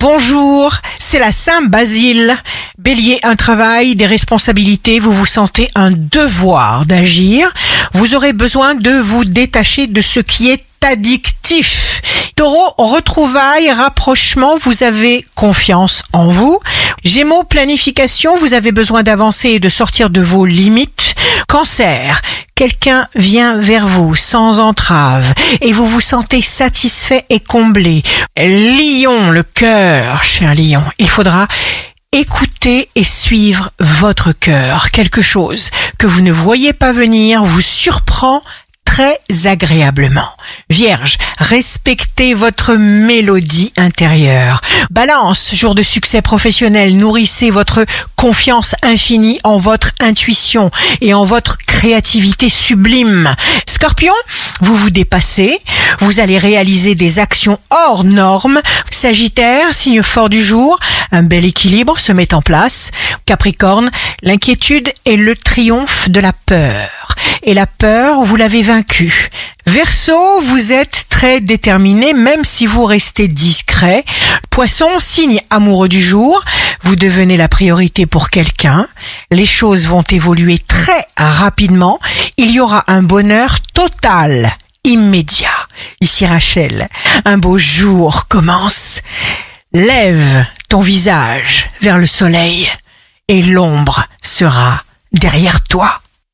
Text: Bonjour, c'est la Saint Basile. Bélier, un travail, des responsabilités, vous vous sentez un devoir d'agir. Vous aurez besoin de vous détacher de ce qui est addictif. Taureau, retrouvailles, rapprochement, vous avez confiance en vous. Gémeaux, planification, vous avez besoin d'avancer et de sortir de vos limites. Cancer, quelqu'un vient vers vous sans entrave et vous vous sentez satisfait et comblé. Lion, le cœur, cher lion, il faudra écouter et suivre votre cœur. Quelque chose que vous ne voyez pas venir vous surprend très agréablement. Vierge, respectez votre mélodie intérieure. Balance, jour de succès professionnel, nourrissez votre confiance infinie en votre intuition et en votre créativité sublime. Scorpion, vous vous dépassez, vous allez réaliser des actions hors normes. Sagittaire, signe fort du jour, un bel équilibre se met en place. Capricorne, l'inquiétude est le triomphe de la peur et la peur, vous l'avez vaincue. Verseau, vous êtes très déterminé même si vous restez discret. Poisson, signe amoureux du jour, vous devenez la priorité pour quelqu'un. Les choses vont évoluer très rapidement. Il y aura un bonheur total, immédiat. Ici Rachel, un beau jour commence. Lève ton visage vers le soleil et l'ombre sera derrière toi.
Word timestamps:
Bonjour, 0.00 0.72
c'est 0.98 1.18
la 1.18 1.30
Saint 1.30 1.60
Basile. 1.60 2.34
Bélier, 2.78 3.18
un 3.22 3.36
travail, 3.36 3.96
des 3.96 4.06
responsabilités, 4.06 4.98
vous 4.98 5.12
vous 5.12 5.26
sentez 5.26 5.68
un 5.74 5.90
devoir 5.90 6.86
d'agir. 6.86 7.52
Vous 7.92 8.14
aurez 8.14 8.32
besoin 8.32 8.74
de 8.74 8.92
vous 8.92 9.26
détacher 9.26 9.88
de 9.88 10.00
ce 10.00 10.20
qui 10.20 10.48
est 10.48 10.64
addictif. 10.82 12.00
Taureau, 12.34 12.72
retrouvailles, 12.78 13.70
rapprochement, 13.70 14.56
vous 14.56 14.84
avez 14.84 15.22
confiance 15.34 16.02
en 16.14 16.28
vous. 16.28 16.58
Gémeaux, 17.04 17.44
planification, 17.44 18.34
vous 18.36 18.54
avez 18.54 18.72
besoin 18.72 19.02
d'avancer 19.02 19.50
et 19.50 19.60
de 19.60 19.68
sortir 19.68 20.08
de 20.08 20.22
vos 20.22 20.46
limites. 20.46 21.14
Cancer, 21.46 22.22
quelqu'un 22.60 23.08
vient 23.14 23.56
vers 23.56 23.86
vous 23.86 24.14
sans 24.14 24.60
entrave 24.60 25.32
et 25.62 25.72
vous 25.72 25.86
vous 25.86 26.02
sentez 26.02 26.42
satisfait 26.42 27.24
et 27.30 27.40
comblé. 27.40 28.02
Lion, 28.36 29.30
le 29.30 29.42
cœur, 29.42 30.22
cher 30.22 30.54
lion, 30.54 30.84
il 30.98 31.08
faudra 31.08 31.48
écouter 32.12 32.90
et 32.96 33.02
suivre 33.02 33.70
votre 33.80 34.32
cœur. 34.32 34.90
Quelque 34.90 35.22
chose 35.22 35.70
que 35.98 36.06
vous 36.06 36.20
ne 36.20 36.32
voyez 36.32 36.74
pas 36.74 36.92
venir 36.92 37.42
vous 37.44 37.62
surprend 37.62 38.42
très 38.84 39.20
agréablement. 39.44 40.28
Vierge, 40.68 41.16
respectez 41.38 42.34
votre 42.34 42.74
mélodie 42.74 43.72
intérieure. 43.76 44.60
Balance, 44.90 45.54
jour 45.54 45.76
de 45.76 45.82
succès 45.82 46.22
professionnel, 46.22 46.96
nourrissez 46.96 47.50
votre 47.50 47.86
confiance 48.16 48.74
infinie 48.82 49.38
en 49.44 49.58
votre 49.58 49.92
intuition 50.00 50.72
et 51.00 51.14
en 51.14 51.24
votre 51.24 51.56
créativité 51.80 52.50
sublime. 52.50 53.34
Scorpion, 53.66 54.12
vous 54.60 54.76
vous 54.76 54.90
dépassez, 54.90 55.58
vous 56.00 56.20
allez 56.20 56.36
réaliser 56.36 56.94
des 56.94 57.18
actions 57.18 57.58
hors 57.70 58.04
normes. 58.04 58.60
Sagittaire, 58.90 59.72
signe 59.72 60.02
fort 60.02 60.28
du 60.28 60.44
jour, 60.44 60.78
un 61.10 61.22
bel 61.22 61.46
équilibre 61.46 61.98
se 61.98 62.12
met 62.12 62.34
en 62.34 62.42
place. 62.42 62.90
Capricorne, 63.24 63.90
l'inquiétude 64.22 64.92
est 65.06 65.16
le 65.16 65.34
triomphe 65.34 66.10
de 66.10 66.20
la 66.20 66.34
peur 66.34 66.99
et 67.42 67.54
la 67.54 67.66
peur, 67.66 68.22
vous 68.22 68.36
l'avez 68.36 68.62
vaincue. 68.62 69.30
Verseau, 69.66 70.40
vous 70.40 70.72
êtes 70.72 71.06
très 71.08 71.40
déterminé 71.40 72.12
même 72.12 72.44
si 72.44 72.66
vous 72.66 72.84
restez 72.84 73.28
discret. 73.28 74.04
Poisson, 74.50 74.98
signe 74.98 75.40
amoureux 75.50 75.88
du 75.88 76.02
jour, 76.02 76.42
vous 76.82 76.96
devenez 76.96 77.36
la 77.36 77.48
priorité 77.48 78.06
pour 78.06 78.30
quelqu'un. 78.30 78.88
Les 79.30 79.46
choses 79.46 79.86
vont 79.86 80.04
évoluer 80.10 80.58
très 80.58 81.06
rapidement. 81.16 81.98
Il 82.36 82.50
y 82.50 82.60
aura 82.60 82.84
un 82.88 83.02
bonheur 83.02 83.60
total, 83.74 84.50
immédiat. 84.84 85.68
Ici 86.00 86.26
Rachel, 86.26 86.88
un 87.24 87.38
beau 87.38 87.58
jour 87.58 88.26
commence. 88.28 89.00
Lève 89.72 90.44
ton 90.68 90.80
visage 90.80 91.68
vers 91.80 91.98
le 91.98 92.06
soleil 92.06 92.68
et 93.28 93.42
l'ombre 93.42 94.04
sera 94.22 94.82
derrière 95.12 95.62
toi. 95.62 96.00